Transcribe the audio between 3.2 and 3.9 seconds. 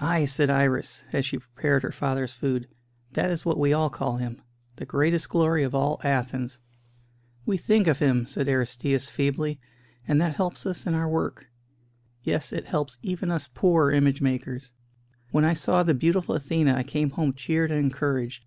is what we all